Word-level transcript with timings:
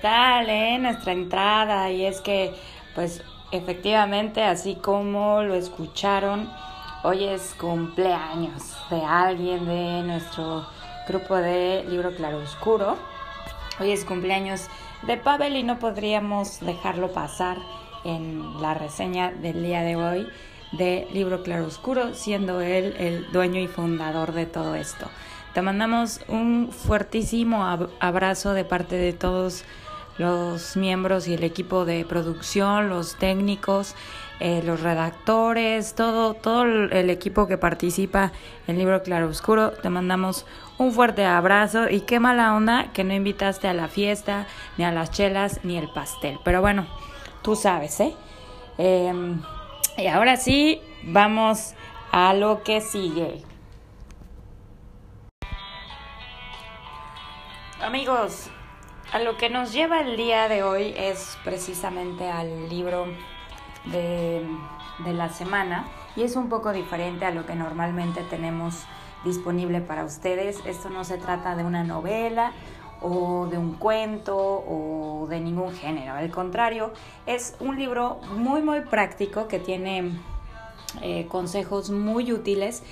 tal, 0.00 0.48
eh? 0.48 0.78
Nuestra 0.78 1.12
entrada. 1.12 1.90
Y 1.90 2.04
es 2.04 2.20
que, 2.20 2.54
pues, 2.94 3.22
efectivamente, 3.52 4.42
así 4.42 4.76
como 4.76 5.42
lo 5.42 5.54
escucharon, 5.54 6.50
hoy 7.02 7.24
es 7.24 7.54
cumpleaños 7.54 8.76
de 8.90 9.02
alguien 9.02 9.66
de 9.66 10.02
nuestro 10.02 10.66
grupo 11.08 11.36
de 11.36 11.84
Libro 11.88 12.14
Claroscuro. 12.14 12.96
Hoy 13.78 13.92
es 13.92 14.04
cumpleaños 14.04 14.68
de 15.06 15.16
Pavel 15.16 15.56
y 15.56 15.62
no 15.62 15.78
podríamos 15.78 16.60
dejarlo 16.60 17.12
pasar 17.12 17.58
en 18.04 18.60
la 18.62 18.74
reseña 18.74 19.30
del 19.30 19.62
día 19.62 19.82
de 19.82 19.96
hoy 19.96 20.28
de 20.72 21.06
Libro 21.12 21.42
Claroscuro, 21.42 22.14
siendo 22.14 22.60
él 22.60 22.94
el 22.98 23.30
dueño 23.30 23.60
y 23.60 23.68
fundador 23.68 24.32
de 24.32 24.46
todo 24.46 24.74
esto. 24.74 25.06
Te 25.56 25.62
mandamos 25.62 26.20
un 26.28 26.70
fuertísimo 26.70 27.64
abrazo 27.98 28.52
de 28.52 28.66
parte 28.66 28.96
de 28.96 29.14
todos 29.14 29.64
los 30.18 30.76
miembros 30.76 31.28
y 31.28 31.32
el 31.32 31.44
equipo 31.44 31.86
de 31.86 32.04
producción, 32.04 32.90
los 32.90 33.16
técnicos, 33.16 33.94
eh, 34.38 34.60
los 34.66 34.82
redactores, 34.82 35.94
todo, 35.94 36.34
todo 36.34 36.64
el 36.64 37.08
equipo 37.08 37.46
que 37.46 37.56
participa 37.56 38.32
en 38.66 38.76
Libro 38.76 39.02
Claroscuro. 39.02 39.70
Te 39.70 39.88
mandamos 39.88 40.44
un 40.76 40.92
fuerte 40.92 41.24
abrazo 41.24 41.88
y 41.88 42.02
qué 42.02 42.20
mala 42.20 42.54
onda 42.54 42.92
que 42.92 43.02
no 43.02 43.14
invitaste 43.14 43.66
a 43.66 43.72
la 43.72 43.88
fiesta, 43.88 44.46
ni 44.76 44.84
a 44.84 44.92
las 44.92 45.10
chelas, 45.10 45.60
ni 45.62 45.78
el 45.78 45.88
pastel. 45.88 46.38
Pero 46.44 46.60
bueno, 46.60 46.86
tú 47.40 47.56
sabes, 47.56 47.98
¿eh? 48.00 48.14
eh 48.76 49.10
y 49.96 50.06
ahora 50.06 50.36
sí, 50.36 50.82
vamos 51.02 51.72
a 52.12 52.34
lo 52.34 52.62
que 52.62 52.82
sigue. 52.82 53.55
Amigos, 57.86 58.48
a 59.12 59.20
lo 59.20 59.36
que 59.36 59.48
nos 59.48 59.72
lleva 59.72 60.00
el 60.00 60.16
día 60.16 60.48
de 60.48 60.64
hoy 60.64 60.92
es 60.96 61.38
precisamente 61.44 62.28
al 62.28 62.68
libro 62.68 63.06
de, 63.84 64.44
de, 65.04 65.12
la 65.12 65.28
semana 65.28 65.86
y 66.16 66.22
es 66.22 66.34
un 66.34 66.48
poco 66.48 66.72
diferente 66.72 67.26
a 67.26 67.30
lo 67.30 67.46
que 67.46 67.54
normalmente 67.54 68.24
tenemos 68.28 68.82
disponible 69.24 69.80
para 69.82 70.04
ustedes. 70.04 70.66
Esto 70.66 70.90
no 70.90 71.04
se 71.04 71.16
trata 71.16 71.54
de 71.54 71.62
una 71.62 71.84
novela 71.84 72.50
o 73.00 73.46
de 73.46 73.56
un 73.56 73.74
cuento 73.74 74.36
o 74.36 75.28
de 75.30 75.38
ningún 75.38 75.72
género. 75.72 76.14
Al 76.14 76.32
contrario, 76.32 76.90
es 77.26 77.54
un 77.60 77.78
libro 77.78 78.18
muy 78.36 78.62
muy 78.62 78.80
práctico 78.80 79.46
que 79.46 79.60
tiene 79.60 80.10
eh, 81.02 81.28
consejos 81.28 81.90
muy 81.90 82.32
útiles 82.32 82.82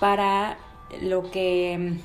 para 0.00 0.56
lo 1.02 1.30
que 1.30 2.00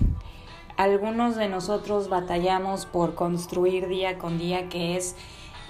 algunos 0.78 1.36
de 1.36 1.48
nosotros 1.48 2.10
batallamos 2.10 2.86
por 2.86 3.16
construir 3.16 3.88
día 3.88 4.18
con 4.18 4.38
día, 4.38 4.70
que 4.70 4.98
es 4.98 5.16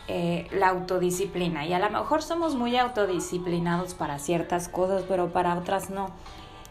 eh, 0.08 0.48
la 0.52 0.70
autodisciplina. 0.70 1.66
Y 1.66 1.74
a 1.74 1.80
lo 1.80 1.90
mejor 1.90 2.22
somos 2.22 2.56
muy 2.56 2.78
autodisciplinados 2.78 3.94
para 3.94 4.20
ciertas 4.20 4.68
cosas, 4.68 5.04
pero 5.08 5.32
para 5.32 5.58
otras 5.58 5.90
no. 5.90 6.12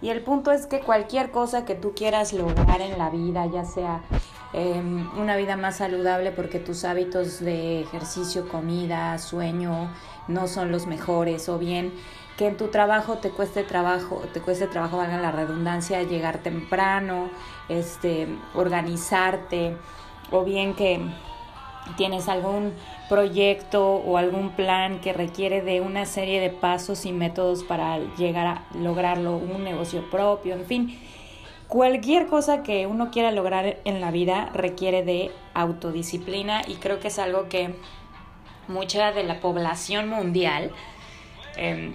Y 0.03 0.10
el 0.10 0.22
punto 0.22 0.50
es 0.50 0.66
que 0.66 0.80
cualquier 0.80 1.31
cosa 1.31 1.65
que 1.65 1.75
tú 1.75 1.94
quieras 1.94 2.32
lograr 2.32 2.81
en 2.81 2.98
la 2.98 3.09
vida, 3.09 3.47
ya 3.47 3.65
sea 3.65 4.03
em, 4.53 5.09
una 5.19 5.37
vida 5.37 5.56
más 5.56 5.76
saludable 5.76 6.32
porque 6.32 6.59
tus 6.59 6.84
hábitos 6.84 7.41
de 7.41 7.81
ejercicio, 7.82 8.48
comida, 8.48 9.16
sueño 9.19 9.91
no 10.26 10.48
son 10.48 10.72
los 10.72 10.87
mejores, 10.87 11.48
o 11.48 11.59
bien 11.59 11.92
que 12.37 12.47
en 12.47 12.56
tu 12.56 12.69
trabajo 12.69 13.19
te 13.19 13.31
cueste 13.31 13.62
trabajo, 13.62 14.22
te 14.32 14.41
cueste 14.41 14.66
trabajo, 14.66 14.97
valga 14.97 15.19
la 15.19 15.32
redundancia, 15.32 16.03
llegar 16.03 16.38
temprano, 16.38 17.31
este, 17.69 18.28
organizarte, 18.54 19.76
o 20.31 20.44
bien 20.44 20.75
que 20.75 21.00
tienes 21.97 22.28
algún 22.28 22.72
proyecto 23.09 23.97
o 23.97 24.16
algún 24.16 24.50
plan 24.50 25.00
que 25.00 25.12
requiere 25.12 25.62
de 25.62 25.81
una 25.81 26.06
serie 26.06 26.41
de 26.41 26.50
pasos 26.50 27.04
y 27.04 27.12
métodos 27.12 27.65
para 27.65 27.98
llegar 28.16 28.47
a 28.47 28.65
lograrlo, 28.75 29.37
un 29.37 29.65
negocio 29.65 30.09
propio, 30.10 30.54
en 30.54 30.65
fin. 30.65 30.98
Cualquier 31.69 32.26
cosa 32.26 32.62
que 32.62 32.87
uno 32.87 33.10
quiera 33.10 33.31
lograr 33.31 33.78
en 33.84 34.00
la 34.00 34.10
vida 34.10 34.50
requiere 34.53 35.03
de 35.03 35.31
autodisciplina 35.54 36.62
y 36.66 36.75
creo 36.75 37.00
que 37.00 37.09
es 37.09 37.19
algo 37.19 37.48
que 37.48 37.75
mucha 38.69 39.12
de 39.12 39.25
la 39.25 39.41
población 39.41 40.09
mundial 40.09 40.71
Em, 41.57 41.95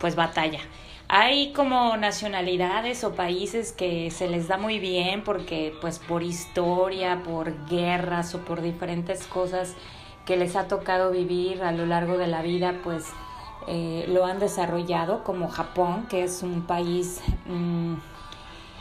pues 0.00 0.16
batalla. 0.16 0.60
Hay 1.08 1.52
como 1.52 1.96
nacionalidades 1.96 3.04
o 3.04 3.14
países 3.14 3.72
que 3.72 4.10
se 4.10 4.28
les 4.28 4.48
da 4.48 4.56
muy 4.56 4.78
bien 4.78 5.22
porque 5.22 5.74
pues 5.80 5.98
por 5.98 6.22
historia, 6.22 7.22
por 7.22 7.66
guerras 7.66 8.34
o 8.34 8.40
por 8.40 8.62
diferentes 8.62 9.26
cosas 9.26 9.74
que 10.24 10.36
les 10.36 10.56
ha 10.56 10.66
tocado 10.66 11.10
vivir 11.10 11.62
a 11.62 11.72
lo 11.72 11.84
largo 11.84 12.16
de 12.16 12.26
la 12.26 12.40
vida, 12.40 12.80
pues 12.82 13.04
eh, 13.66 14.06
lo 14.08 14.24
han 14.24 14.38
desarrollado, 14.38 15.22
como 15.24 15.48
Japón, 15.48 16.06
que 16.08 16.24
es 16.24 16.42
un 16.42 16.62
país 16.62 17.20
mm, 17.46 17.94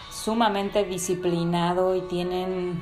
sumamente 0.10 0.86
disciplinado 0.86 1.96
y 1.96 2.02
tienen 2.02 2.82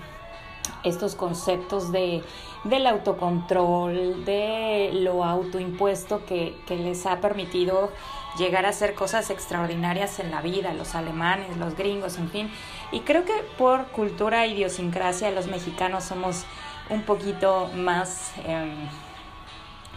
estos 0.83 1.15
conceptos 1.15 1.91
de 1.91 2.23
del 2.63 2.85
autocontrol, 2.85 4.23
de 4.23 4.91
lo 4.93 5.23
autoimpuesto 5.23 6.25
que, 6.25 6.55
que 6.67 6.75
les 6.75 7.07
ha 7.07 7.19
permitido 7.19 7.91
llegar 8.37 8.65
a 8.65 8.69
hacer 8.69 8.93
cosas 8.93 9.29
extraordinarias 9.29 10.19
en 10.19 10.31
la 10.31 10.41
vida, 10.41 10.73
los 10.73 10.95
alemanes, 10.95 11.57
los 11.57 11.75
gringos, 11.75 12.17
en 12.17 12.29
fin. 12.29 12.51
Y 12.91 13.01
creo 13.01 13.25
que 13.25 13.33
por 13.57 13.87
cultura, 13.87 14.45
idiosincrasia, 14.45 15.31
los 15.31 15.47
mexicanos 15.47 16.03
somos 16.03 16.45
un 16.89 17.01
poquito 17.03 17.69
más, 17.75 18.31
em, 18.45 18.87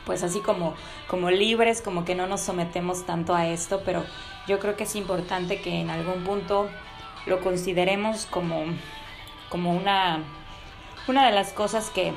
pues 0.06 0.22
así 0.22 0.40
como, 0.40 0.74
como 1.08 1.30
libres, 1.30 1.82
como 1.82 2.04
que 2.04 2.14
no 2.14 2.26
nos 2.26 2.40
sometemos 2.40 3.04
tanto 3.04 3.34
a 3.34 3.46
esto, 3.48 3.82
pero 3.84 4.04
yo 4.46 4.58
creo 4.58 4.76
que 4.76 4.84
es 4.84 4.96
importante 4.96 5.60
que 5.60 5.80
en 5.80 5.90
algún 5.90 6.24
punto 6.24 6.68
lo 7.26 7.40
consideremos 7.40 8.26
como, 8.26 8.64
como 9.48 9.72
una, 9.72 10.22
una 11.06 11.26
de 11.26 11.32
las 11.32 11.52
cosas 11.52 11.90
que 11.90 12.14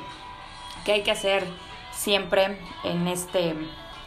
que 0.84 0.92
hay 0.92 1.02
que 1.02 1.10
hacer 1.10 1.46
siempre 1.92 2.58
en 2.82 3.08
este 3.08 3.54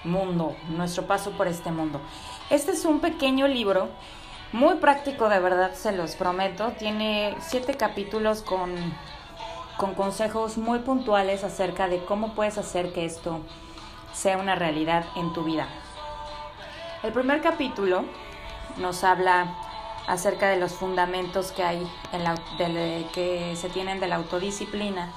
mundo, 0.03 0.55
nuestro 0.69 1.05
paso 1.05 1.29
por 1.31 1.47
este 1.47 1.71
mundo. 1.71 2.01
Este 2.49 2.71
es 2.71 2.85
un 2.85 2.99
pequeño 3.01 3.47
libro, 3.47 3.89
muy 4.51 4.75
práctico 4.77 5.29
de 5.29 5.39
verdad, 5.39 5.73
se 5.73 5.91
los 5.91 6.15
prometo. 6.15 6.71
Tiene 6.79 7.35
siete 7.39 7.75
capítulos 7.75 8.41
con, 8.41 8.73
con 9.77 9.93
consejos 9.93 10.57
muy 10.57 10.79
puntuales 10.79 11.43
acerca 11.43 11.87
de 11.87 12.03
cómo 12.03 12.33
puedes 12.33 12.57
hacer 12.57 12.91
que 12.93 13.05
esto 13.05 13.41
sea 14.11 14.37
una 14.37 14.55
realidad 14.55 15.05
en 15.15 15.31
tu 15.33 15.43
vida. 15.43 15.67
El 17.03 17.13
primer 17.13 17.41
capítulo 17.41 18.05
nos 18.77 19.03
habla 19.03 19.55
acerca 20.07 20.49
de 20.49 20.57
los 20.57 20.73
fundamentos 20.73 21.51
que 21.51 21.63
hay 21.63 21.87
en 22.11 22.23
la, 22.23 22.35
que 23.13 23.55
se 23.55 23.69
tienen 23.69 23.99
de 23.99 24.07
la 24.07 24.15
autodisciplina 24.17 25.11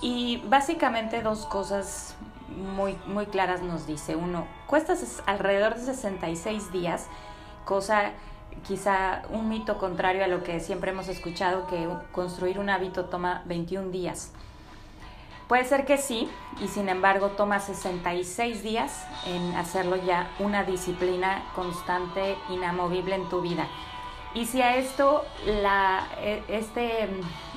y 0.00 0.42
básicamente 0.48 1.22
dos 1.22 1.46
cosas 1.46 2.16
muy, 2.48 2.96
muy 3.06 3.26
claras 3.26 3.62
nos 3.62 3.86
dice. 3.86 4.16
Uno, 4.16 4.46
cuesta 4.66 4.94
alrededor 5.26 5.74
de 5.74 5.80
66 5.80 6.72
días, 6.72 7.06
cosa 7.64 8.12
quizá 8.66 9.22
un 9.30 9.48
mito 9.48 9.78
contrario 9.78 10.24
a 10.24 10.28
lo 10.28 10.42
que 10.42 10.60
siempre 10.60 10.90
hemos 10.90 11.08
escuchado, 11.08 11.66
que 11.66 11.88
construir 12.12 12.58
un 12.58 12.70
hábito 12.70 13.06
toma 13.06 13.42
21 13.46 13.90
días. 13.90 14.32
Puede 15.48 15.64
ser 15.64 15.84
que 15.84 15.98
sí, 15.98 16.30
y 16.62 16.68
sin 16.68 16.88
embargo 16.88 17.30
toma 17.30 17.60
66 17.60 18.62
días 18.62 19.06
en 19.26 19.54
hacerlo 19.56 19.96
ya 19.96 20.30
una 20.38 20.64
disciplina 20.64 21.42
constante, 21.54 22.36
inamovible 22.48 23.14
en 23.14 23.28
tu 23.28 23.42
vida. 23.42 23.68
Y 24.34 24.46
si 24.46 24.60
a 24.60 24.76
esto 24.76 25.24
la, 25.46 26.08
e, 26.18 26.42
este, 26.48 27.08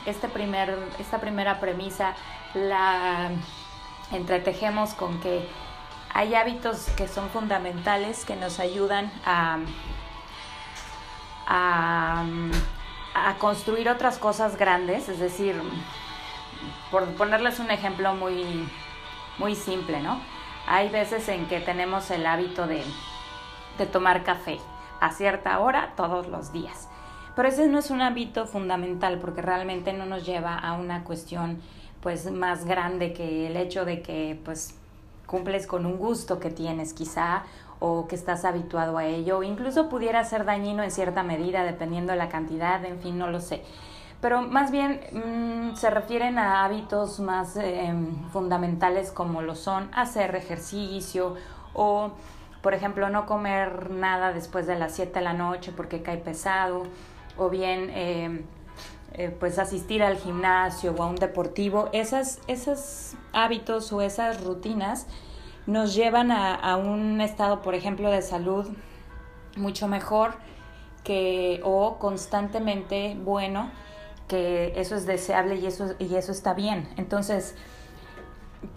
este 0.06 0.28
primer, 0.28 0.78
esta 1.00 1.20
primera 1.20 1.60
premisa 1.60 2.16
la 2.54 3.32
entretejemos 4.12 4.94
con 4.94 5.20
que 5.20 5.48
hay 6.14 6.36
hábitos 6.36 6.88
que 6.96 7.08
son 7.08 7.30
fundamentales 7.30 8.26
que 8.26 8.36
nos 8.36 8.60
ayudan 8.60 9.12
a, 9.26 9.58
a, 11.48 12.24
construir 13.40 13.90
otras 13.90 14.18
cosas 14.20 14.56
grandes, 14.58 15.10
es 15.10 15.20
decir, 15.20 15.60
por 16.92 17.06
ponerles 17.16 17.60
un 17.60 17.72
ejemplo 17.72 18.14
muy, 18.14 18.70
muy 19.40 19.56
simple, 19.56 20.00
¿no? 20.02 20.20
Hay 20.68 20.90
veces 20.90 21.28
en 21.30 21.48
que 21.48 21.60
tenemos 21.60 22.10
el 22.12 22.26
hábito 22.26 22.68
de, 22.68 22.84
de 23.78 23.86
tomar 23.86 24.24
café 24.24 24.60
a 25.00 25.12
cierta 25.12 25.60
hora 25.60 25.94
todos 25.96 26.28
los 26.28 26.52
días. 26.52 26.88
Pero 27.36 27.50
ese 27.50 27.68
no 27.68 27.80
es 27.80 27.92
un 27.92 28.02
hábito 28.02 28.48
fundamental 28.48 29.20
porque 29.20 29.42
realmente 29.42 29.94
no 29.94 30.06
nos 30.06 30.26
lleva 30.26 30.58
a 30.58 30.74
una 30.74 31.04
cuestión 31.04 31.60
pues 32.02 32.32
más 32.32 32.66
grande 32.66 33.14
que 33.14 33.48
el 33.48 33.58
hecho 33.58 33.86
de 33.86 34.02
que 34.02 34.40
pues 34.44 34.76
cumples 35.28 35.68
con 35.68 35.86
un 35.86 35.98
gusto 35.98 36.40
que 36.40 36.50
tienes 36.50 36.94
quizá 36.94 37.44
o 37.80 38.08
que 38.08 38.16
estás 38.16 38.44
habituado 38.44 38.98
a 38.98 39.06
ello, 39.06 39.38
o 39.40 39.44
incluso 39.44 39.88
pudiera 39.90 40.24
ser 40.24 40.46
dañino 40.46 40.82
en 40.82 40.90
cierta 40.90 41.22
medida 41.22 41.64
dependiendo 41.64 42.12
de 42.12 42.18
la 42.18 42.30
cantidad, 42.30 42.84
en 42.84 43.00
fin, 43.00 43.20
no 43.20 43.30
lo 43.30 43.40
sé. 43.40 43.62
pero 44.20 44.42
más 44.42 44.72
bien 44.72 45.00
mm, 45.12 45.76
se 45.76 45.92
refieren 45.92 46.40
a 46.40 46.66
hábitos 46.66 47.20
más 47.20 47.56
em, 47.58 48.16
fundamentales 48.32 49.12
como 49.12 49.44
lo 49.44 49.54
son 49.54 49.90
hacer 49.94 50.36
ejercicio 50.36 51.36
o, 51.76 52.12
por 52.62 52.74
ejemplo, 52.74 53.10
no 53.10 53.26
comer 53.26 53.92
nada 53.92 54.34
después 54.34 54.68
de 54.68 54.78
las 54.78 54.94
7 54.96 55.14
de 55.14 55.22
la 55.22 55.34
noche 55.34 55.72
porque 55.76 56.02
cae 56.02 56.18
pesado, 56.18 56.84
o 57.38 57.50
bien 57.50 57.90
em, 57.92 58.44
eh, 59.14 59.36
pues 59.40 59.60
asistir 59.60 60.04
al 60.04 60.18
gimnasio 60.18 60.94
o 60.98 61.04
a 61.04 61.08
un 61.08 61.16
deportivo, 61.16 61.90
esas, 61.94 62.40
esos 62.48 63.14
hábitos 63.34 63.92
o 63.94 64.02
esas 64.02 64.44
rutinas 64.44 65.08
nos 65.66 65.96
llevan 65.96 66.32
a, 66.32 66.56
a 66.56 66.78
un 66.78 67.22
estado, 67.22 67.62
por 67.62 67.76
ejemplo, 67.76 68.10
de 68.10 68.22
salud 68.22 68.68
mucho 69.56 69.88
mejor 69.88 70.36
que 71.04 71.62
o 71.64 71.98
constantemente 72.00 73.18
bueno, 73.24 73.72
que 74.28 74.74
eso 74.76 74.96
es 74.96 75.06
deseable 75.06 75.56
y 75.56 75.66
eso, 75.66 75.96
y 76.00 76.16
eso 76.16 76.32
está 76.32 76.54
bien. 76.54 76.90
Entonces, 76.98 77.56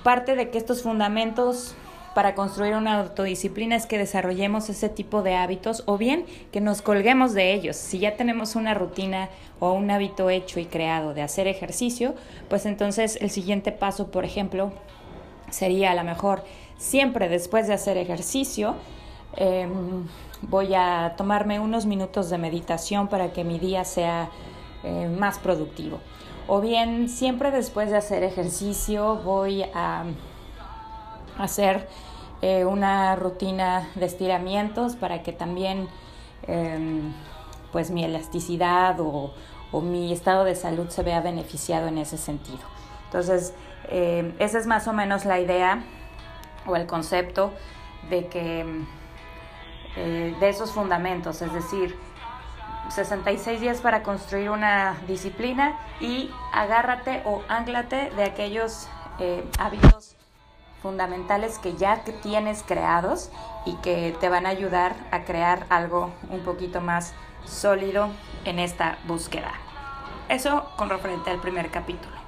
parte 0.03 0.37
de 0.37 0.50
que 0.50 0.59
estos 0.59 0.83
fundamentos 0.83 1.75
para 2.15 2.35
construir 2.35 2.75
una 2.75 3.01
autodisciplina 3.01 3.77
es 3.77 3.87
que 3.87 3.99
desarrollemos 3.99 4.69
ese 4.69 4.89
tipo 4.89 5.23
de 5.23 5.37
hábitos 5.37 5.85
o 5.87 5.97
bien 5.97 6.27
que 6.53 6.61
nos 6.61 6.83
colguemos 6.83 7.35
de 7.35 7.55
ellos. 7.55 7.77
Si 7.77 7.99
ya 7.99 8.17
tenemos 8.17 8.57
una 8.57 8.75
rutina 8.75 9.29
o 9.61 9.73
un 9.73 9.91
hábito 9.91 10.31
hecho 10.31 10.59
y 10.59 10.67
creado 10.67 11.15
de 11.15 11.23
hacer 11.23 11.47
ejercicio, 11.47 12.15
pues 12.49 12.67
entonces 12.67 13.19
el 13.21 13.31
siguiente 13.31 13.71
paso, 13.73 14.11
por 14.11 14.25
ejemplo, 14.25 14.73
sería 15.51 15.93
a 15.93 15.95
lo 15.95 16.05
mejor 16.05 16.43
siempre 16.79 17.29
después 17.29 17.69
de 17.69 17.75
hacer 17.75 17.97
ejercicio, 17.97 18.75
em, 19.37 20.07
voy 20.43 20.75
a 20.75 21.15
tomarme 21.17 21.61
unos 21.61 21.87
minutos 21.87 22.31
de 22.31 22.39
meditación 22.39 23.09
para 23.09 23.33
que 23.33 23.45
mi 23.45 23.59
día 23.59 23.85
sea 23.85 24.31
eh, 24.83 25.09
más 25.09 25.39
productivo. 25.39 26.01
O 26.49 26.61
bien 26.61 27.09
siempre 27.09 27.51
después 27.51 27.91
de 27.91 27.99
hacer 27.99 28.25
ejercicio 28.25 29.17
voy 29.23 29.62
a 29.75 30.05
hacer 31.43 31.89
eh, 32.43 32.65
una 32.65 33.17
rutina 33.17 33.89
de 33.97 34.07
estiramientos 34.07 34.97
para 34.97 35.23
que 35.23 35.33
también 35.33 35.89
em, 36.47 37.13
pues 37.71 37.91
mi 37.91 38.03
elasticidad 38.03 38.99
o, 38.99 39.35
mi 39.83 40.13
estado 40.13 40.45
de 40.45 40.57
salud 40.57 40.89
se 40.89 41.03
vea 41.03 41.21
beneficiado 41.21 41.87
en 41.87 41.99
ese 41.99 42.17
sentido. 42.17 42.59
Entonces, 43.05 43.55
em, 43.89 44.35
esa 44.39 44.59
es 44.59 44.67
más 44.67 44.89
o 44.89 44.93
menos 44.93 45.27
la 45.27 45.39
idea 45.39 45.85
o 46.67 46.77
el 46.77 46.87
concepto 46.87 47.53
de 48.09 48.27
que 48.27 48.65
eh, 49.97 50.35
de 50.41 50.49
esos 50.49 50.73
fundamentos, 50.73 51.43
es 51.43 51.53
decir, 51.53 51.97
66 52.89 53.61
días 53.61 53.81
para 53.81 54.03
construir 54.03 54.51
una 54.51 54.97
disciplina 55.07 55.79
y 56.01 56.31
agárrate 56.53 57.23
o 57.27 57.43
ánglate 57.49 58.11
de 58.11 58.25
aquellos 58.25 58.89
eh, 59.19 59.45
hábitos 59.59 60.17
fundamentales 60.82 61.59
que 61.59 61.75
ya 61.75 62.03
tienes 62.23 62.62
creados 62.62 63.31
y 63.67 63.75
que 63.77 64.17
te 64.21 64.29
van 64.29 64.47
a 64.47 64.50
ayudar 64.50 64.97
a 65.11 65.25
crear 65.25 65.67
algo 65.69 66.11
un 66.31 66.41
poquito 66.41 66.81
más 66.81 67.15
sólido 67.44 68.09
en 68.44 68.59
esta 68.59 68.99
búsqueda. 69.06 69.53
Eso 70.29 70.71
con 70.77 70.88
referente 70.88 71.31
al 71.31 71.41
primer 71.41 71.71
capítulo. 71.71 72.21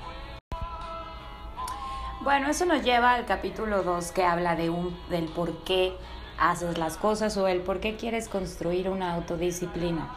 Bueno, 2.23 2.49
eso 2.49 2.67
nos 2.67 2.83
lleva 2.85 3.15
al 3.15 3.27
capítulo 3.27 3.83
2 3.83 4.13
que 4.13 4.25
habla 4.25 4.55
de 4.55 4.71
un, 4.71 4.97
del 5.09 5.25
por 5.25 5.65
qué 5.65 5.97
haces 6.39 6.79
las 6.79 6.97
cosas 6.97 7.37
o 7.37 7.49
el 7.49 7.61
por 7.61 7.81
qué 7.81 7.97
quieres 7.97 8.29
construir 8.29 8.89
una 8.89 9.15
autodisciplina. 9.15 10.09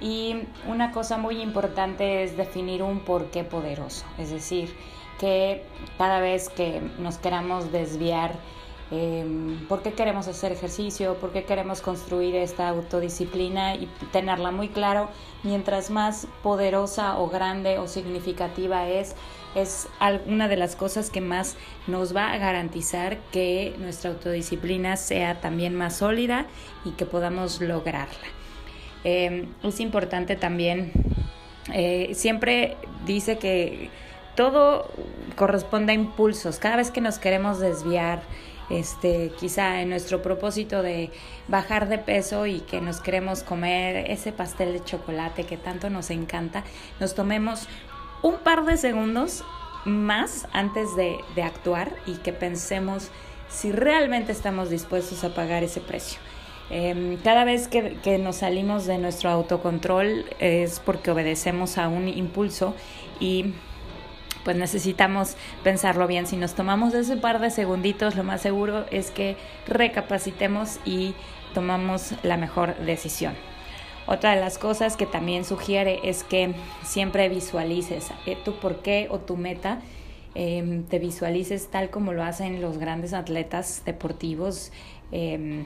Y 0.00 0.48
una 0.66 0.92
cosa 0.92 1.18
muy 1.18 1.40
importante 1.40 2.24
es 2.24 2.36
definir 2.36 2.82
un 2.82 3.00
porqué 3.00 3.44
poderoso, 3.44 4.04
es 4.18 4.30
decir, 4.30 4.74
que 5.22 5.62
cada 5.98 6.18
vez 6.18 6.48
que 6.48 6.82
nos 6.98 7.16
queramos 7.16 7.70
desviar, 7.70 8.32
eh, 8.90 9.24
por 9.68 9.80
qué 9.80 9.92
queremos 9.92 10.26
hacer 10.26 10.50
ejercicio, 10.50 11.14
por 11.20 11.32
qué 11.32 11.44
queremos 11.44 11.80
construir 11.80 12.34
esta 12.34 12.68
autodisciplina 12.68 13.76
y 13.76 13.88
tenerla 14.10 14.50
muy 14.50 14.66
claro, 14.66 15.08
mientras 15.44 15.90
más 15.90 16.26
poderosa 16.42 17.20
o 17.20 17.28
grande 17.28 17.78
o 17.78 17.86
significativa 17.86 18.88
es, 18.88 19.14
es 19.54 19.86
una 20.26 20.48
de 20.48 20.56
las 20.56 20.74
cosas 20.74 21.08
que 21.08 21.20
más 21.20 21.54
nos 21.86 22.16
va 22.16 22.32
a 22.32 22.38
garantizar 22.38 23.18
que 23.30 23.76
nuestra 23.78 24.10
autodisciplina 24.10 24.96
sea 24.96 25.40
también 25.40 25.76
más 25.76 25.98
sólida 25.98 26.46
y 26.84 26.90
que 26.90 27.06
podamos 27.06 27.60
lograrla. 27.60 28.26
Eh, 29.04 29.46
es 29.62 29.78
importante 29.78 30.34
también, 30.34 30.90
eh, 31.72 32.10
siempre 32.14 32.76
dice 33.06 33.38
que 33.38 33.88
todo 34.34 34.88
corresponde 35.36 35.92
a 35.92 35.94
impulsos. 35.94 36.58
Cada 36.58 36.76
vez 36.76 36.90
que 36.90 37.00
nos 37.00 37.18
queremos 37.18 37.58
desviar, 37.58 38.22
este, 38.70 39.32
quizá 39.38 39.82
en 39.82 39.90
nuestro 39.90 40.22
propósito 40.22 40.82
de 40.82 41.10
bajar 41.48 41.88
de 41.88 41.98
peso 41.98 42.46
y 42.46 42.60
que 42.60 42.80
nos 42.80 43.00
queremos 43.00 43.42
comer 43.42 44.10
ese 44.10 44.32
pastel 44.32 44.72
de 44.72 44.82
chocolate 44.82 45.44
que 45.44 45.56
tanto 45.56 45.90
nos 45.90 46.10
encanta, 46.10 46.64
nos 46.98 47.14
tomemos 47.14 47.68
un 48.22 48.36
par 48.38 48.64
de 48.64 48.76
segundos 48.76 49.44
más 49.84 50.46
antes 50.52 50.94
de, 50.96 51.18
de 51.34 51.42
actuar 51.42 51.92
y 52.06 52.14
que 52.14 52.32
pensemos 52.32 53.10
si 53.48 53.72
realmente 53.72 54.32
estamos 54.32 54.70
dispuestos 54.70 55.24
a 55.24 55.34
pagar 55.34 55.62
ese 55.62 55.80
precio. 55.80 56.18
Em, 56.70 57.18
cada 57.18 57.44
vez 57.44 57.68
que, 57.68 57.98
que, 58.02 58.16
nos 58.16 58.36
salimos 58.36 58.86
de 58.86 58.96
nuestro 58.96 59.28
autocontrol 59.28 60.24
es 60.38 60.80
porque 60.80 61.10
obedecemos 61.10 61.76
a 61.76 61.88
un 61.88 62.08
impulso 62.08 62.74
y 63.20 63.52
pues 64.44 64.56
necesitamos 64.56 65.36
pensarlo 65.62 66.06
bien. 66.06 66.26
Si 66.26 66.36
nos 66.36 66.54
tomamos 66.54 66.94
ese 66.94 67.16
par 67.16 67.40
de 67.40 67.50
segunditos, 67.50 68.16
lo 68.16 68.24
más 68.24 68.40
seguro 68.40 68.86
es 68.90 69.10
que 69.10 69.36
recapacitemos 69.66 70.78
y 70.84 71.14
tomamos 71.54 72.14
la 72.22 72.36
mejor 72.36 72.76
decisión. 72.78 73.34
Otra 74.06 74.34
de 74.34 74.40
las 74.40 74.58
cosas 74.58 74.96
que 74.96 75.06
también 75.06 75.44
sugiere 75.44 76.00
es 76.02 76.24
que 76.24 76.54
siempre 76.82 77.28
visualices 77.28 78.10
eh, 78.26 78.36
tu 78.44 78.54
porqué 78.54 79.06
o 79.10 79.20
tu 79.20 79.36
meta, 79.36 79.80
em, 80.34 80.84
te 80.84 80.98
visualices 80.98 81.68
tal 81.68 81.90
como 81.90 82.12
lo 82.12 82.24
hacen 82.24 82.60
los 82.60 82.78
grandes 82.78 83.12
atletas 83.12 83.82
deportivos. 83.84 84.72
Em, 85.12 85.64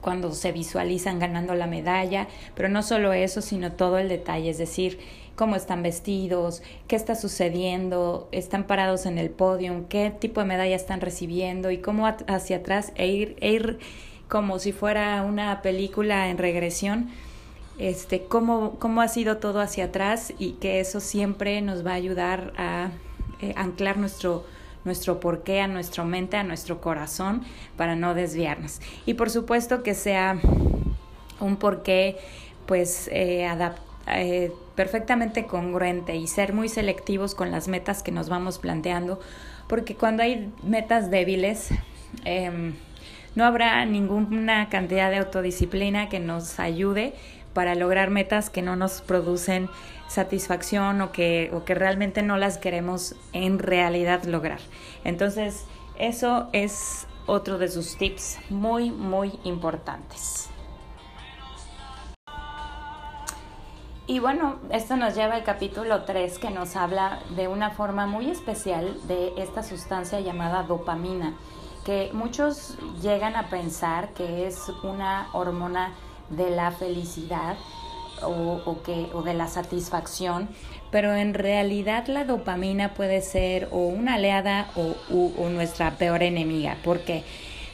cuando 0.00 0.32
se 0.32 0.52
visualizan 0.52 1.18
ganando 1.18 1.54
la 1.54 1.66
medalla, 1.66 2.28
pero 2.54 2.68
no 2.68 2.82
solo 2.82 3.12
eso, 3.12 3.42
sino 3.42 3.72
todo 3.72 3.98
el 3.98 4.08
detalle, 4.08 4.50
es 4.50 4.58
decir, 4.58 4.98
cómo 5.36 5.56
están 5.56 5.82
vestidos, 5.82 6.62
qué 6.88 6.96
está 6.96 7.14
sucediendo, 7.14 8.28
están 8.32 8.64
parados 8.64 9.06
en 9.06 9.18
el 9.18 9.30
podio, 9.30 9.86
qué 9.88 10.10
tipo 10.10 10.40
de 10.40 10.46
medalla 10.46 10.76
están 10.76 11.00
recibiendo 11.00 11.70
y 11.70 11.78
cómo 11.78 12.06
hacia 12.06 12.58
atrás 12.58 12.92
e 12.96 13.08
ir, 13.08 13.36
e 13.40 13.52
ir 13.52 13.78
como 14.28 14.58
si 14.58 14.72
fuera 14.72 15.22
una 15.22 15.62
película 15.62 16.28
en 16.28 16.38
regresión, 16.38 17.10
este, 17.78 18.24
cómo, 18.24 18.78
cómo 18.78 19.00
ha 19.00 19.08
sido 19.08 19.38
todo 19.38 19.60
hacia 19.60 19.86
atrás 19.86 20.32
y 20.38 20.52
que 20.52 20.80
eso 20.80 21.00
siempre 21.00 21.60
nos 21.62 21.84
va 21.84 21.92
a 21.92 21.94
ayudar 21.94 22.52
a 22.56 22.90
eh, 23.40 23.54
anclar 23.56 23.98
nuestro, 23.98 24.44
nuestro 24.84 25.20
porqué 25.20 25.60
a 25.60 25.66
nuestra 25.66 26.04
mente, 26.04 26.36
a 26.36 26.44
nuestro 26.44 26.80
corazón, 26.80 27.42
para 27.76 27.96
no 27.96 28.14
desviarnos. 28.14 28.80
Y 29.04 29.14
por 29.14 29.30
supuesto 29.30 29.82
que 29.82 29.94
sea 29.94 30.38
un 31.40 31.56
porqué 31.56 32.18
pues 32.66 33.08
eh, 33.12 33.48
eh, 34.06 34.52
perfectamente 34.74 35.46
congruente 35.46 36.16
y 36.16 36.26
ser 36.26 36.52
muy 36.52 36.68
selectivos 36.68 37.34
con 37.34 37.50
las 37.50 37.68
metas 37.68 38.02
que 38.02 38.12
nos 38.12 38.28
vamos 38.28 38.58
planteando, 38.58 39.20
porque 39.68 39.96
cuando 39.96 40.22
hay 40.22 40.52
metas 40.62 41.10
débiles, 41.10 41.68
em, 42.24 42.74
no 43.34 43.44
habrá 43.44 43.84
ninguna 43.86 44.68
cantidad 44.68 45.10
de 45.10 45.18
autodisciplina 45.18 46.08
que 46.08 46.20
nos 46.20 46.60
ayude 46.60 47.14
para 47.54 47.74
lograr 47.74 48.10
metas 48.10 48.50
que 48.50 48.62
no 48.62 48.76
nos 48.76 49.00
producen 49.02 49.68
satisfacción 50.08 51.00
o 51.00 51.12
que, 51.12 51.50
o 51.52 51.64
que 51.64 51.74
realmente 51.74 52.22
no 52.22 52.36
las 52.36 52.58
queremos 52.58 53.14
en 53.32 53.58
realidad 53.58 54.24
lograr. 54.24 54.60
Entonces, 55.04 55.64
eso 55.98 56.48
es 56.52 57.06
otro 57.26 57.58
de 57.58 57.68
sus 57.68 57.96
tips 57.96 58.38
muy, 58.50 58.90
muy 58.90 59.32
importantes. 59.44 60.51
Y 64.12 64.18
bueno, 64.18 64.56
esto 64.70 64.94
nos 64.96 65.14
lleva 65.14 65.36
al 65.36 65.42
capítulo 65.42 66.02
3 66.02 66.38
que 66.38 66.50
nos 66.50 66.76
habla 66.76 67.20
de 67.34 67.48
una 67.48 67.70
forma 67.70 68.04
muy 68.06 68.28
especial 68.28 68.94
de 69.08 69.32
esta 69.38 69.62
sustancia 69.62 70.20
llamada 70.20 70.64
dopamina, 70.64 71.32
que 71.86 72.10
muchos 72.12 72.76
llegan 73.00 73.36
a 73.36 73.48
pensar 73.48 74.10
que 74.10 74.46
es 74.46 74.70
una 74.82 75.28
hormona 75.32 75.94
de 76.28 76.50
la 76.50 76.72
felicidad 76.72 77.56
o, 78.22 78.82
que, 78.84 79.08
o 79.14 79.22
de 79.22 79.32
la 79.32 79.46
satisfacción, 79.46 80.50
pero 80.90 81.14
en 81.14 81.32
realidad 81.32 82.06
la 82.06 82.26
dopamina 82.26 82.92
puede 82.92 83.22
ser 83.22 83.68
o 83.70 83.78
una 83.78 84.16
aliada 84.16 84.68
o, 84.76 85.48
nuestra 85.48 85.92
peor 85.92 86.22
enemiga. 86.22 86.76
¿Por 86.84 87.00
qué? 87.00 87.24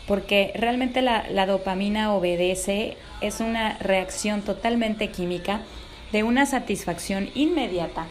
Porque 0.07 0.52
realmente 0.54 1.02
la, 1.02 1.28
la 1.30 1.47
dopamina 1.47 2.14
obedece, 2.14 2.97
es 3.21 3.40
una 3.40 3.76
reacción 3.78 4.42
totalmente 4.42 5.11
química 5.11 5.62
de 6.12 6.22
una 6.22 6.46
satisfacción 6.46 7.28
inmediata 7.34 8.06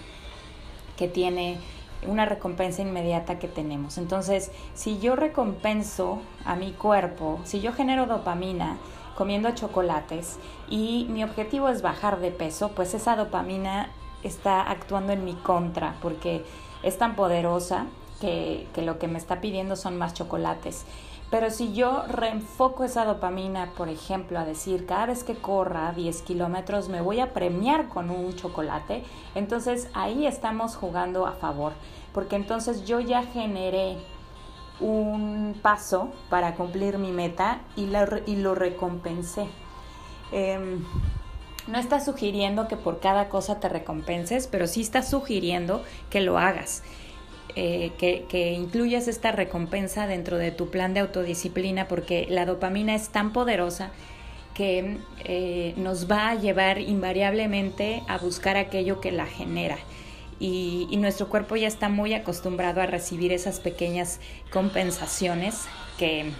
que 0.97 1.07
tiene 1.07 1.57
una 2.05 2.25
recompensa 2.25 2.81
inmediata 2.81 3.39
que 3.39 3.47
tenemos. 3.47 3.97
Entonces, 3.97 4.51
si 4.73 4.99
yo 4.99 5.15
recompenso 5.15 6.21
a 6.45 6.55
mi 6.55 6.71
cuerpo, 6.71 7.39
si 7.43 7.59
yo 7.59 7.73
genero 7.73 8.05
dopamina 8.05 8.77
comiendo 9.15 9.49
chocolates 9.51 10.37
y 10.69 11.07
mi 11.09 11.23
objetivo 11.23 11.69
es 11.69 11.81
bajar 11.81 12.19
de 12.19 12.29
peso, 12.29 12.71
pues 12.75 12.93
esa 12.93 13.15
dopamina 13.15 13.89
está 14.23 14.61
actuando 14.61 15.13
en 15.13 15.25
mi 15.25 15.33
contra 15.33 15.95
porque 16.01 16.43
es 16.83 16.97
tan 16.97 17.15
poderosa 17.15 17.87
que, 18.21 18.67
que 18.73 18.83
lo 18.83 18.99
que 18.99 19.07
me 19.07 19.17
está 19.17 19.41
pidiendo 19.41 19.75
son 19.75 19.97
más 19.97 20.13
chocolates. 20.13 20.85
Pero 21.29 21.50
si 21.51 21.74
yo 21.74 22.03
reenfoco 22.07 22.86
esa 22.86 23.03
dopamina, 23.03 23.72
por 23.75 23.89
ejemplo, 23.89 24.39
a 24.39 24.46
decir, 24.46 24.86
cada 24.86 25.07
vez 25.07 25.25
que 25.25 25.36
corra 25.36 25.91
10 25.91 26.22
kilómetros 26.22 26.88
me 26.88 27.01
voy 27.01 27.19
a 27.19 27.34
premiar 27.34 27.89
con 27.89 28.10
un 28.10 28.34
chocolate, 28.36 29.03
entonces 29.36 29.89
ahí 29.93 30.25
estamos 30.25 30.77
jugando 30.77 31.25
a 31.25 31.34
favor, 31.34 31.74
porque 32.13 32.38
entonces 32.38 32.86
yo 32.86 33.01
ya 33.01 33.24
generé 33.24 33.98
un 34.79 35.60
paso 35.62 36.12
para 36.29 36.55
cumplir 36.55 36.98
mi 36.98 37.12
meta 37.12 37.60
y, 37.75 37.89
y 38.25 38.36
lo 38.38 38.55
recompensé. 38.55 39.48
Em, 40.31 40.86
no 41.67 41.77
está 41.77 42.00
sugiriendo 42.00 42.69
que 42.69 42.77
por 42.77 43.01
cada 43.01 43.27
cosa 43.27 43.60
te 43.60 43.67
recompenses, 43.67 44.48
pero 44.48 44.67
sí 44.67 44.79
está 44.79 45.01
sugiriendo 45.01 45.84
que 46.10 46.22
lo 46.22 46.38
hagas. 46.38 46.84
Eh, 47.55 47.91
que, 47.97 48.25
que, 48.29 48.51
incluyas 48.51 49.07
esta 49.07 49.31
recompensa 49.31 50.05
dentro 50.05 50.37
de 50.37 50.51
tu 50.51 50.69
plan 50.69 50.93
de 50.93 50.99
autodisciplina 50.99 51.87
porque 51.87 52.27
la 52.29 52.45
dopamina 52.45 52.93
es 52.93 53.09
tan 53.09 53.33
poderosa 53.33 53.91
que 54.57 54.97
eh, 55.23 55.73
nos 55.77 56.09
va 56.09 56.29
a 56.29 56.35
llevar 56.35 56.79
invariablemente 56.81 58.01
a 58.07 58.17
buscar 58.17 58.57
aquello 58.57 58.99
que 58.99 59.11
la 59.11 59.27
genera. 59.27 59.77
Y, 60.39 60.87
nuestro 60.97 61.29
cuerpo 61.29 61.55
ya 61.55 61.67
está 61.67 61.89
muy 61.89 62.15
acostumbrado 62.15 62.81
a 62.81 62.87
recibir 62.87 63.31
esas 63.31 63.59
pequeñas 63.59 64.19
compensaciones 64.51 65.65
que, 65.99 66.31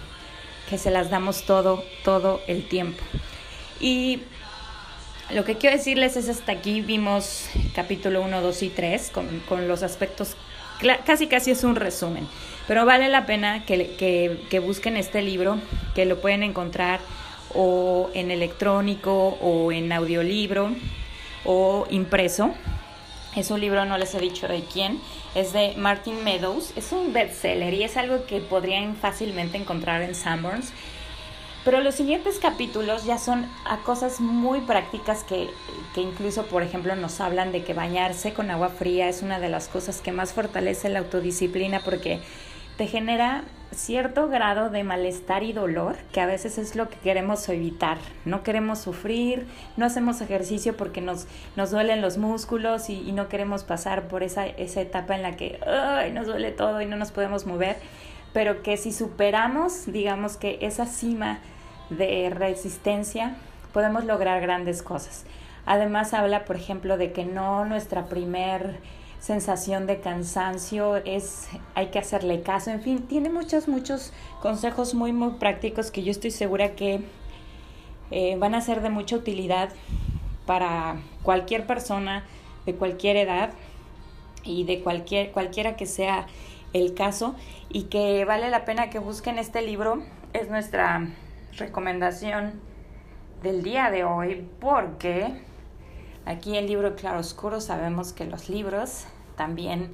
que 0.67 0.79
se 0.79 0.89
las 0.89 1.11
damos 1.11 1.43
todo, 1.43 1.83
todo 2.03 2.41
el 2.47 2.67
tiempo. 2.67 3.03
Y 3.79 4.23
lo 5.29 5.45
que 5.45 5.57
quiero 5.57 5.77
decirles 5.77 6.17
es 6.17 6.27
hasta 6.27 6.53
aquí 6.53 6.81
vimos 6.81 7.47
capítulo 7.75 8.21
1, 8.23 8.41
2 8.41 8.63
y 8.63 8.69
3 8.69 9.11
con, 9.11 9.41
con 9.41 9.67
los 9.67 9.83
aspectos 9.83 10.35
casi 11.05 11.27
casi 11.27 11.51
es 11.51 11.63
un 11.63 11.75
resumen, 11.75 12.27
pero 12.67 12.86
vale 12.86 13.10
la 13.10 13.25
pena 13.25 13.65
que, 13.65 13.96
que, 14.50 14.60
busquen 14.60 14.98
este 14.98 15.22
libro, 15.22 15.57
que 15.96 16.05
lo 16.05 16.19
pueden 16.19 16.43
encontrar 16.43 17.00
o 17.53 18.10
en 18.13 18.31
electrónico 18.31 19.38
o 19.41 19.72
en 19.72 19.91
audiolibro 19.91 20.72
o 21.46 21.88
impreso. 21.89 22.53
Es 23.36 23.51
un 23.51 23.62
libro, 23.62 23.86
no 23.86 23.98
les 23.98 24.13
he 24.15 24.19
dicho 24.19 24.48
de 24.48 24.63
quién, 24.63 25.00
es 25.36 25.53
de 25.53 25.75
Martin 25.77 26.24
Meadows, 26.24 26.74
es 26.75 26.91
un 26.91 27.13
bestseller 27.13 27.74
y 27.74 27.84
es 27.84 27.96
algo 27.96 28.25
que 28.25 28.39
podrían 28.39 28.96
fácilmente 28.96 29.57
encontrar 29.57 30.01
en 30.01 30.15
Sanborns 30.15 30.74
pero 31.67 31.81
los 31.81 31.95
siguientes 31.95 32.39
capítulos 32.39 33.03
ya 33.03 33.17
son 33.17 33.45
a 33.65 33.79
cosas 33.79 34.21
muy 34.21 34.62
prácticas 34.62 35.25
que, 35.25 35.50
que, 35.93 36.00
incluso, 36.00 36.45
por 36.45 36.63
ejemplo, 36.63 36.95
nos 36.95 37.19
hablan 37.19 37.51
de 37.51 37.65
que 37.65 37.74
bañarse 37.74 38.31
con 38.31 38.50
agua 38.51 38.69
fría 38.69 39.09
es 39.09 39.21
una 39.21 39.38
de 39.41 39.50
las 39.50 39.67
cosas 39.67 40.00
que 40.00 40.13
más 40.13 40.31
fortalece 40.31 40.88
la 40.88 41.00
autodisciplina 41.00 41.81
porque 41.83 42.21
te 42.77 42.88
genera 42.88 43.43
cierto 43.75 44.29
grado 44.29 44.69
de 44.69 44.86
malestar 44.86 45.43
y 45.43 45.51
dolor, 45.51 45.97
que 46.13 46.21
a 46.21 46.25
veces 46.25 46.57
es 46.57 46.77
lo 46.77 46.88
que 46.88 46.95
queremos 47.00 47.50
evitar. 47.50 47.97
No 48.24 48.43
queremos 48.43 48.79
sufrir, 48.79 49.45
no 49.75 49.86
hacemos 49.86 50.21
ejercicio 50.21 50.77
porque 50.77 51.01
nos, 51.01 51.27
nos 51.57 51.71
duelen 51.71 52.01
los 52.01 52.17
músculos 52.17 52.89
y, 52.89 53.12
no 53.12 53.27
queremos 53.27 53.65
pasar 53.65 54.07
por 54.07 54.24
esa, 54.24 54.47
esa 54.47 54.79
etapa 54.79 55.17
en 55.17 55.21
la 55.21 55.36
que 55.36 55.59
ay, 55.67 56.13
nos 56.13 56.27
duele 56.27 56.51
todo 56.51 56.81
y 56.81 56.86
no 56.86 56.95
nos 56.95 57.12
podemos 57.12 57.45
mover, 57.45 57.75
pero 58.31 58.63
que 58.63 58.77
si 58.77 58.93
superamos, 58.93 59.91
digamos 59.91 60.38
que 60.38 60.59
esa 60.62 60.86
cima, 60.86 61.41
de 61.89 62.29
resistencia, 62.29 63.36
podemos 63.74 64.06
lograr 64.06 64.41
grandes 64.41 64.82
cosas. 64.82 65.25
Además 65.65 66.13
habla, 66.13 66.46
por 66.46 66.56
ejemplo, 66.56 66.98
de 66.98 67.12
que 67.12 67.25
no 67.25 67.65
nuestra 67.65 68.06
primer 68.06 68.79
sensación 69.20 69.88
de 69.88 70.00
cansancio 70.00 70.98
es 70.98 71.50
hay 71.74 71.88
que 71.88 72.00
hacerle 72.00 72.41
caso, 72.41 72.70
en 72.70 72.82
fin, 72.82 73.08
tiene 73.08 73.29
muchos 73.29 73.67
muchos 73.67 74.13
consejos 74.41 74.94
muy 74.94 75.12
muy 75.12 75.32
prácticos 75.32 75.89
que 75.89 76.03
yo 76.03 76.12
estoy 76.12 76.29
segura 76.29 76.75
que 76.75 77.01
eh, 78.12 78.36
van 78.38 78.53
a 78.53 78.62
ser 78.62 78.82
de 78.82 78.89
mucha 78.91 79.15
utilidad 79.15 79.70
para 80.46 80.98
cualquier 81.24 81.65
persona 81.65 82.24
de 82.65 82.75
cualquier 82.75 83.17
edad 83.17 83.50
y 84.44 84.63
de 84.63 84.82
cualquier 84.82 85.32
cualquiera 85.32 85.75
que 85.75 85.86
sea 85.86 86.27
el 86.74 86.94
caso. 86.94 87.36
Y 87.70 87.84
que 87.84 88.24
vale 88.25 88.50
la 88.50 88.65
pena 88.65 88.89
que 88.89 89.00
busquen 89.00 89.39
este 89.39 89.62
libro. 89.62 90.03
Es 90.34 90.50
nuestra 90.50 91.10
recomendación 91.57 92.59
del 93.41 93.63
día 93.63 93.89
de 93.91 94.03
hoy 94.03 94.47
porque 94.59 95.41
aquí 96.25 96.57
en 96.57 96.67
Libro 96.67 96.95
Claroscuro 96.95 97.61
sabemos 97.61 98.13
que 98.13 98.25
los 98.25 98.49
libros 98.49 99.05
también 99.35 99.93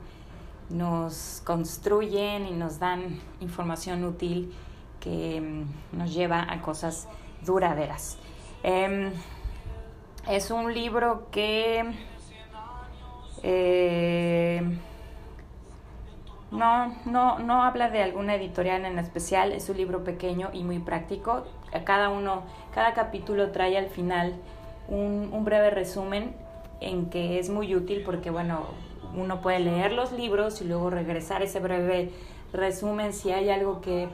nos 0.70 1.42
construyen 1.46 2.48
y 2.48 2.52
nos 2.52 2.80
dan 2.80 3.20
información 3.42 4.04
útil 4.04 4.54
que 5.00 5.42
mm, 5.42 5.98
nos 5.98 6.14
lleva 6.14 6.46
a 6.50 6.62
cosas 6.62 7.08
duraderas. 7.46 8.18
Em, 8.64 9.12
es 10.30 10.52
un 10.52 10.74
libro 10.74 11.28
que 11.32 11.84
eh, 13.44 14.78
no, 16.54 16.96
no, 17.06 17.40
no 17.40 17.64
habla 17.64 17.90
de 17.90 18.04
alguna 18.04 18.36
editorial 18.36 18.86
en 18.86 19.00
especial, 19.00 19.52
es 19.52 19.70
un 19.70 19.78
libro 19.78 20.04
pequeño 20.04 20.52
y 20.54 20.64
muy 20.64 20.78
práctico. 20.78 21.46
Cada 21.84 22.10
uno, 22.10 22.44
cada 22.76 22.94
capítulo 22.94 23.52
trae 23.52 23.76
al 23.76 23.88
final 23.88 24.36
un, 24.88 25.44
breve 25.44 25.72
resumen 25.72 26.36
en 26.80 27.10
que 27.10 27.40
es 27.40 27.50
muy 27.50 27.76
útil 27.76 28.04
porque, 28.06 28.30
bueno, 28.30 28.68
uno 29.16 29.42
puede 29.42 29.60
leer 29.60 29.94
los 29.94 30.12
libros 30.12 30.62
y 30.62 30.66
luego 30.66 30.92
regresar 30.92 31.42
ese 31.42 31.60
breve 31.60 32.12
resumen 32.52 33.14
si 33.14 33.32
hay 33.32 33.50
algo 33.50 33.82
que 33.82 34.08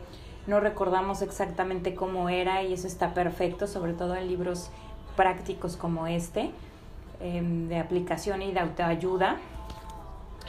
no 0.47 0.61
recordamos 0.61 1.21
exactamente 1.21 1.93
cómo 1.93 2.29
era 2.29 2.63
y 2.63 2.73
eso 2.73 2.87
está 2.87 3.13
perfecto, 3.13 3.67
sobre 3.67 3.91
todo 3.91 4.15
en 4.15 4.29
libros 4.29 4.71
prácticos 5.17 5.75
como 5.75 6.07
este, 6.07 6.51
em, 7.19 7.67
de 7.67 7.79
aplicación 7.79 8.41
y 8.41 8.53
de 8.53 8.61
autoayuda. 8.61 9.35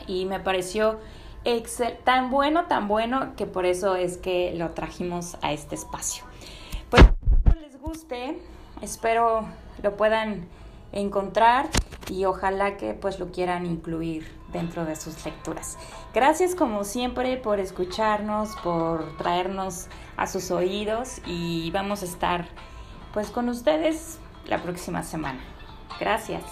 Y 0.07 0.25
me 0.27 0.39
pareció 0.39 0.99
Excel, 1.45 1.97
tan 2.05 2.31
bueno, 2.31 2.67
tan 2.67 2.89
bueno 2.89 3.35
que 3.37 3.47
por 3.47 3.67
eso 3.67 3.97
es 3.97 4.19
que 4.19 4.53
lo 4.55 4.71
trajimos 4.71 5.37
a 5.43 5.53
este 5.53 5.75
espacio. 5.75 6.25
Pues 6.91 7.03
espero 7.33 7.61
les 7.61 7.81
guste, 7.81 8.39
espero 8.83 9.47
lo 9.83 9.97
puedan 9.97 10.47
encontrar 10.93 11.69
y 12.09 12.25
ojalá 12.25 12.77
que 12.77 12.95
pues 12.95 13.19
lo 13.19 13.31
quieran 13.31 13.67
incluir 13.67 14.27
dentro 14.53 14.85
de 14.85 14.97
sus 14.97 15.25
lecturas. 15.25 15.79
Gracias 16.13 16.55
como 16.55 16.85
siempre 16.85 17.37
por 17.37 17.61
escucharnos, 17.61 18.57
por 18.63 19.17
traernos 19.17 19.87
a 20.17 20.27
sus 20.27 20.51
oídos 20.51 21.21
y 21.27 21.71
vamos 21.71 22.03
a 22.03 22.07
estar 22.07 22.49
pues 23.13 23.31
con 23.31 23.49
ustedes 23.49 24.19
la 24.47 24.63
próxima 24.63 25.03
semana. 25.03 25.41
Gracias. 25.99 26.43